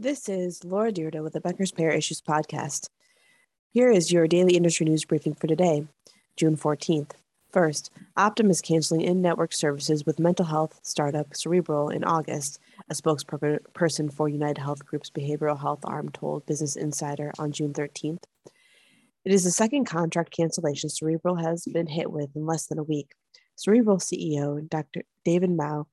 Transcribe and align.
This 0.00 0.28
is 0.28 0.62
Laura 0.62 0.92
Dyrda 0.92 1.24
with 1.24 1.32
the 1.32 1.40
Becker's 1.40 1.72
Payer 1.72 1.90
Issues 1.90 2.20
podcast. 2.20 2.88
Here 3.72 3.90
is 3.90 4.12
your 4.12 4.28
daily 4.28 4.54
industry 4.54 4.86
news 4.86 5.04
briefing 5.04 5.34
for 5.34 5.48
today, 5.48 5.88
June 6.36 6.56
14th. 6.56 7.14
First, 7.50 7.90
Optum 8.16 8.48
is 8.48 8.60
canceling 8.60 9.00
in 9.00 9.20
network 9.20 9.52
services 9.52 10.06
with 10.06 10.20
mental 10.20 10.44
health 10.44 10.78
startup 10.84 11.34
Cerebral 11.34 11.88
in 11.88 12.04
August, 12.04 12.60
a 12.88 12.94
spokesperson 12.94 14.12
for 14.12 14.28
United 14.28 14.58
Health 14.58 14.86
Group's 14.86 15.10
behavioral 15.10 15.60
health 15.60 15.80
arm 15.82 16.10
told 16.10 16.46
Business 16.46 16.76
Insider 16.76 17.32
on 17.36 17.50
June 17.50 17.72
13th. 17.72 18.22
It 19.24 19.32
is 19.32 19.42
the 19.42 19.50
second 19.50 19.86
contract 19.86 20.30
cancellation 20.30 20.90
Cerebral 20.90 21.34
has 21.34 21.64
been 21.64 21.88
hit 21.88 22.12
with 22.12 22.36
in 22.36 22.46
less 22.46 22.66
than 22.66 22.78
a 22.78 22.84
week. 22.84 23.16
Cerebral 23.56 23.96
CEO 23.96 24.68
Dr. 24.68 25.02
David 25.24 25.50
Mou 25.50 25.88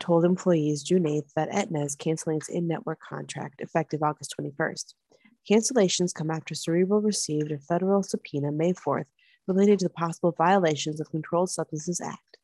told 0.00 0.24
employees 0.24 0.82
June 0.82 1.04
8th 1.04 1.32
that 1.34 1.48
Aetna 1.52 1.84
is 1.84 1.96
canceling 1.96 2.38
its 2.38 2.48
in 2.48 2.66
network 2.66 3.00
contract 3.00 3.60
effective 3.60 4.02
August 4.02 4.34
21st. 4.40 4.94
Cancellations 5.50 6.14
come 6.14 6.30
after 6.30 6.54
Cerebral 6.54 7.00
received 7.00 7.52
a 7.52 7.58
federal 7.58 8.02
subpoena 8.02 8.50
May 8.52 8.72
4th 8.72 9.06
related 9.46 9.78
to 9.78 9.86
the 9.86 9.90
possible 9.90 10.34
violations 10.36 11.00
of 11.00 11.10
Controlled 11.10 11.50
Substances 11.50 12.00
Act. 12.00 12.38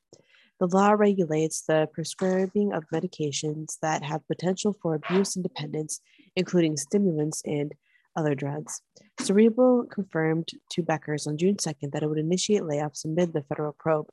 The 0.61 0.69
law 0.69 0.92
regulates 0.92 1.62
the 1.62 1.89
prescribing 1.92 2.73
of 2.73 2.84
medications 2.95 3.78
that 3.83 4.05
have 4.05 4.27
potential 4.28 4.77
for 4.80 4.95
abuse 4.95 5.34
and 5.34 5.42
dependence, 5.42 6.00
including 6.36 6.77
stimulants 6.77 7.42
and 7.45 7.75
other 8.14 8.34
drugs. 8.34 8.80
Cerebral 9.19 9.86
confirmed 9.91 10.50
to 10.70 10.83
Becker's 10.83 11.27
on 11.27 11.39
June 11.39 11.56
2nd 11.56 11.91
that 11.91 12.03
it 12.03 12.08
would 12.08 12.19
initiate 12.19 12.62
layoffs 12.62 13.05
amid 13.05 13.33
the 13.33 13.42
federal 13.42 13.73
probe. 13.73 14.06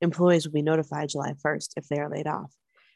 Employees 0.00 0.46
will 0.46 0.52
be 0.52 0.62
notified 0.62 1.10
July 1.10 1.34
1st 1.34 1.68
if 1.76 1.86
they 1.86 1.98
are 1.98 2.10
laid 2.10 2.26
off. 2.26 2.52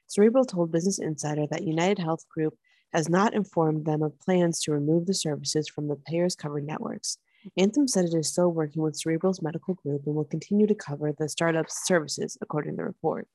Cerebral 0.07 0.45
told 0.45 0.73
Business 0.73 0.99
Insider 0.99 1.47
that 1.51 1.65
United 1.65 1.99
Health 1.99 2.29
Group 2.29 2.57
has 2.93 3.09
not 3.09 3.35
informed 3.35 3.85
them 3.85 4.03
of 4.03 4.19
plans 4.21 4.61
to 4.63 4.73
remove 4.73 5.07
the 5.07 5.15
services 5.15 5.69
from 5.69 5.89
the 5.89 5.97
payers 5.97 6.35
covered 6.35 6.65
networks. 6.65 7.19
Anthem 7.57 7.87
said 7.87 8.05
it 8.07 8.15
is 8.15 8.29
still 8.29 8.53
working 8.53 8.83
with 8.83 8.99
Cerebral's 8.99 9.43
medical 9.43 9.75
group 9.75 10.03
and 10.07 10.15
will 10.15 10.25
continue 10.25 10.67
to 10.67 10.75
cover 10.75 11.13
the 11.13 11.29
startup's 11.29 11.85
services, 11.85 12.37
according 12.41 12.73
to 12.73 12.77
the 12.79 12.85
report. 12.85 13.29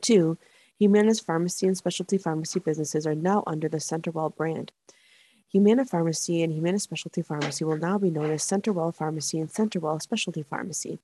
Two, 0.00 0.38
Humana's 0.78 1.20
pharmacy 1.20 1.66
and 1.66 1.76
specialty 1.76 2.18
pharmacy 2.18 2.60
businesses 2.60 3.06
are 3.06 3.14
now 3.14 3.42
under 3.46 3.68
the 3.68 3.78
CenterWell 3.78 4.36
brand. 4.36 4.72
Humana 5.52 5.84
Pharmacy 5.84 6.42
and 6.42 6.52
Humana 6.52 6.78
Specialty 6.78 7.22
Pharmacy 7.22 7.64
will 7.64 7.78
now 7.78 7.98
be 7.98 8.10
known 8.10 8.30
as 8.30 8.42
CenterWell 8.42 8.94
Pharmacy 8.94 9.38
and 9.38 9.48
CenterWell 9.48 10.02
Specialty 10.02 10.42
Pharmacy. 10.42 10.98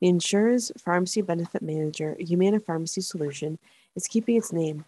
The 0.00 0.08
insurer's 0.08 0.72
pharmacy 0.78 1.22
benefit 1.22 1.62
manager, 1.62 2.16
Humana 2.18 2.60
Pharmacy 2.60 3.00
Solution, 3.00 3.58
is 3.94 4.06
keeping 4.06 4.36
its 4.36 4.52
name. 4.52 4.84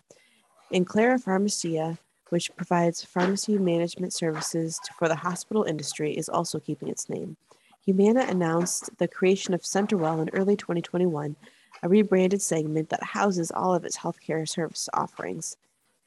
Enclara 0.73 1.23
Pharmacia, 1.23 1.99
which 2.31 2.55
provides 2.57 3.05
pharmacy 3.05 3.59
management 3.59 4.13
services 4.13 4.81
for 4.99 5.09
the 5.09 5.17
hospital 5.17 5.65
industry, 5.65 6.17
is 6.17 6.29
also 6.29 6.59
keeping 6.59 6.89
its 6.89 7.09
name. 7.09 7.37
Humana 7.85 8.27
announced 8.29 8.91
the 8.99 9.09
creation 9.09 9.53
of 9.55 9.63
CenterWell 9.63 10.23
in 10.23 10.31
early 10.31 10.57
2021, 10.57 11.37
a 11.83 11.89
rebranded 11.89 12.41
segment 12.41 12.89
that 12.89 13.03
houses 13.03 13.51
all 13.51 13.75
of 13.75 13.85
its 13.85 13.99
healthcare 13.99 14.49
service 14.49 14.89
offerings. 14.95 15.57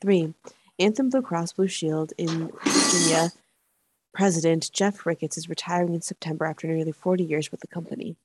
Three, 0.01 0.33
Anthem 0.79 1.09
Blue 1.09 1.21
Cross 1.21 1.53
Blue 1.53 1.67
Shield 1.67 2.13
in 2.17 2.51
Virginia 2.63 3.31
president 4.17 4.71
Jeff 4.73 5.05
Ricketts 5.05 5.37
is 5.37 5.47
retiring 5.47 5.93
in 5.93 6.01
September 6.01 6.45
after 6.45 6.65
nearly 6.65 6.91
40 6.91 7.23
years 7.23 7.51
with 7.51 7.59
the 7.59 7.67
company. 7.67 8.15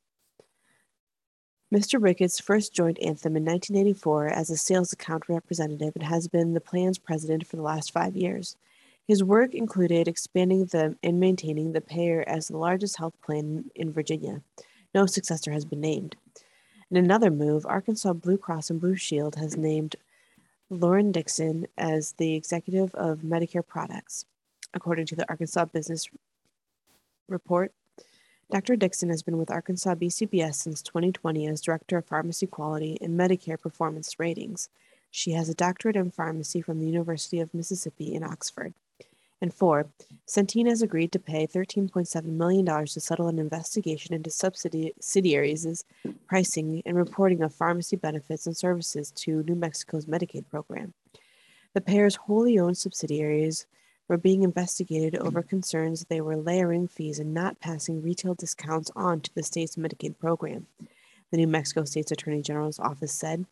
Mr. 1.72 2.02
Ricketts 2.02 2.38
first 2.38 2.74
joined 2.74 2.98
Anthem 2.98 3.34
in 3.34 3.46
1984 3.46 4.26
as 4.26 4.50
a 4.50 4.58
sales 4.58 4.92
account 4.92 5.26
representative 5.26 5.92
and 5.94 6.04
has 6.04 6.28
been 6.28 6.52
the 6.52 6.60
plan's 6.60 6.98
president 6.98 7.46
for 7.46 7.56
the 7.56 7.62
last 7.62 7.92
five 7.92 8.14
years. 8.14 8.56
His 9.08 9.24
work 9.24 9.54
included 9.54 10.06
expanding 10.06 10.66
the 10.66 10.96
and 11.02 11.18
maintaining 11.18 11.72
the 11.72 11.80
payer 11.80 12.24
as 12.26 12.48
the 12.48 12.58
largest 12.58 12.98
health 12.98 13.14
plan 13.24 13.70
in 13.74 13.90
Virginia. 13.90 14.42
No 14.94 15.06
successor 15.06 15.50
has 15.50 15.64
been 15.64 15.80
named. 15.80 16.14
In 16.90 16.98
another 16.98 17.30
move, 17.30 17.64
Arkansas 17.64 18.12
Blue 18.12 18.36
Cross 18.36 18.68
and 18.68 18.78
Blue 18.78 18.94
Shield 18.94 19.36
has 19.36 19.56
named 19.56 19.96
Lauren 20.68 21.10
Dixon 21.10 21.66
as 21.78 22.12
the 22.18 22.34
executive 22.34 22.94
of 22.94 23.20
Medicare 23.20 23.66
products, 23.66 24.26
according 24.74 25.06
to 25.06 25.16
the 25.16 25.26
Arkansas 25.30 25.64
Business 25.64 26.06
Report. 27.28 27.72
Dr. 28.52 28.76
Dixon 28.76 29.08
has 29.08 29.22
been 29.22 29.38
with 29.38 29.50
Arkansas 29.50 29.94
BCBS 29.94 30.56
since 30.56 30.82
2020 30.82 31.46
as 31.46 31.62
Director 31.62 31.96
of 31.96 32.04
Pharmacy 32.04 32.46
Quality 32.46 32.98
and 33.00 33.18
Medicare 33.18 33.58
Performance 33.58 34.20
Ratings. 34.20 34.68
She 35.10 35.30
has 35.30 35.48
a 35.48 35.54
doctorate 35.54 35.96
in 35.96 36.10
pharmacy 36.10 36.60
from 36.60 36.78
the 36.78 36.84
University 36.84 37.40
of 37.40 37.54
Mississippi 37.54 38.14
in 38.14 38.22
Oxford. 38.22 38.74
And 39.40 39.54
four, 39.54 39.86
Centene 40.28 40.68
has 40.68 40.82
agreed 40.82 41.12
to 41.12 41.18
pay 41.18 41.46
$13.7 41.46 42.24
million 42.24 42.66
to 42.66 43.00
settle 43.00 43.28
an 43.28 43.38
investigation 43.38 44.14
into 44.14 44.30
subsidiaries' 44.30 45.84
pricing 46.26 46.82
and 46.84 46.94
reporting 46.94 47.42
of 47.42 47.54
pharmacy 47.54 47.96
benefits 47.96 48.46
and 48.46 48.54
services 48.54 49.10
to 49.12 49.42
New 49.44 49.54
Mexico's 49.54 50.04
Medicaid 50.04 50.44
program. 50.50 50.92
The 51.72 51.80
payer's 51.80 52.16
wholly 52.16 52.58
owned 52.58 52.76
subsidiaries 52.76 53.64
were 54.12 54.18
being 54.18 54.42
investigated 54.42 55.16
over 55.16 55.40
mm-hmm. 55.40 55.48
concerns 55.48 56.04
they 56.04 56.20
were 56.20 56.36
layering 56.36 56.86
fees 56.86 57.18
and 57.18 57.32
not 57.32 57.58
passing 57.60 58.02
retail 58.02 58.34
discounts 58.34 58.90
on 58.94 59.22
to 59.22 59.34
the 59.34 59.42
state's 59.42 59.76
Medicaid 59.76 60.18
program. 60.18 60.66
The 61.30 61.38
New 61.38 61.46
Mexico 61.46 61.84
State's 61.84 62.12
Attorney 62.12 62.42
General's 62.42 62.78
office 62.78 63.10
said 63.12 63.46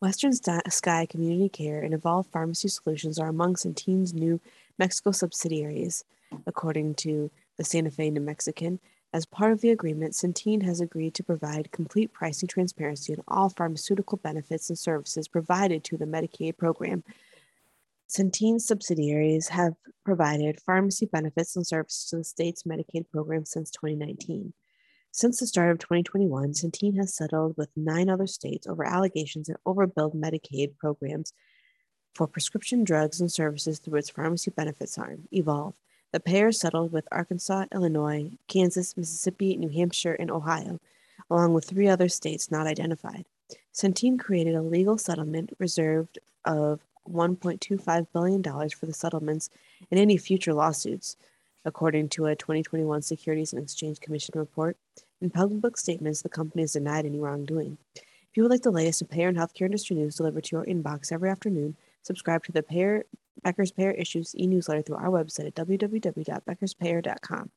Western 0.00 0.34
Sky 0.34 1.06
Community 1.08 1.48
Care 1.48 1.80
and 1.80 1.94
Envolve 1.94 2.26
Pharmacy 2.26 2.68
Solutions 2.68 3.18
are 3.18 3.28
among 3.28 3.54
Centene's 3.54 4.12
New 4.12 4.38
Mexico 4.78 5.12
subsidiaries, 5.12 6.04
according 6.46 6.94
to 6.96 7.30
the 7.56 7.64
Santa 7.64 7.90
Fe 7.90 8.10
New 8.10 8.20
Mexican. 8.20 8.80
As 9.14 9.24
part 9.24 9.52
of 9.52 9.62
the 9.62 9.70
agreement, 9.70 10.12
Centene 10.12 10.62
has 10.62 10.82
agreed 10.82 11.14
to 11.14 11.24
provide 11.24 11.72
complete 11.72 12.12
pricing 12.12 12.48
transparency 12.48 13.14
on 13.14 13.24
all 13.28 13.48
pharmaceutical 13.48 14.18
benefits 14.18 14.68
and 14.68 14.78
services 14.78 15.26
provided 15.26 15.84
to 15.84 15.96
the 15.96 16.04
Medicaid 16.04 16.58
program 16.58 17.02
Centene 18.12 18.60
subsidiaries 18.60 19.48
have 19.48 19.72
provided 20.04 20.60
pharmacy 20.60 21.06
benefits 21.06 21.56
and 21.56 21.66
services 21.66 22.10
to 22.10 22.16
the 22.16 22.24
state's 22.24 22.64
Medicaid 22.64 23.08
program 23.10 23.46
since 23.46 23.70
2019. 23.70 24.52
Since 25.12 25.40
the 25.40 25.46
start 25.46 25.70
of 25.70 25.78
2021, 25.78 26.52
Centene 26.52 26.98
has 26.98 27.14
settled 27.14 27.56
with 27.56 27.70
nine 27.74 28.10
other 28.10 28.26
states 28.26 28.66
over 28.66 28.84
allegations 28.84 29.48
of 29.48 29.56
overbilled 29.66 30.14
Medicaid 30.14 30.76
programs 30.76 31.32
for 32.14 32.26
prescription 32.26 32.84
drugs 32.84 33.18
and 33.18 33.32
services 33.32 33.78
through 33.78 33.98
its 33.98 34.10
pharmacy 34.10 34.50
benefits 34.50 34.98
arm, 34.98 35.26
Envolve. 35.32 35.72
The 36.12 36.20
payer 36.20 36.52
settled 36.52 36.92
with 36.92 37.08
Arkansas, 37.10 37.64
Illinois, 37.72 38.32
Kansas, 38.46 38.94
Mississippi, 38.94 39.56
New 39.56 39.70
Hampshire, 39.70 40.12
and 40.12 40.30
Ohio, 40.30 40.80
along 41.30 41.54
with 41.54 41.64
three 41.64 41.88
other 41.88 42.10
states 42.10 42.50
not 42.50 42.66
identified. 42.66 43.24
Centene 43.72 44.18
created 44.18 44.54
a 44.54 44.60
legal 44.60 44.98
settlement 44.98 45.54
reserved 45.58 46.18
of 46.44 46.80
$1.25 47.08 48.06
billion 48.12 48.42
for 48.42 48.86
the 48.86 48.92
settlements 48.92 49.50
and 49.90 49.98
any 49.98 50.16
future 50.16 50.54
lawsuits, 50.54 51.16
according 51.64 52.08
to 52.10 52.26
a 52.26 52.36
2021 52.36 53.02
Securities 53.02 53.52
and 53.52 53.62
Exchange 53.62 54.00
Commission 54.00 54.38
report. 54.38 54.76
In 55.20 55.30
public 55.30 55.76
statements, 55.76 56.22
the 56.22 56.28
company 56.28 56.62
has 56.62 56.72
denied 56.72 57.06
any 57.06 57.20
wrongdoing. 57.20 57.78
If 57.94 58.36
you 58.36 58.42
would 58.42 58.50
like 58.50 58.62
the 58.62 58.70
latest 58.70 59.02
in 59.02 59.08
payer 59.08 59.28
and 59.28 59.36
healthcare 59.36 59.66
industry 59.66 59.94
news 59.94 60.16
delivered 60.16 60.44
to 60.44 60.56
your 60.56 60.64
inbox 60.64 61.12
every 61.12 61.30
afternoon, 61.30 61.76
subscribe 62.02 62.44
to 62.44 62.52
the 62.52 62.62
Payer, 62.62 63.04
Becker's 63.42 63.72
Payer 63.72 63.92
Issues 63.92 64.34
e 64.38 64.46
newsletter 64.46 64.82
through 64.82 64.96
our 64.96 65.10
website 65.10 65.46
at 65.46 65.54
www.beckerspayer.com. 65.54 67.50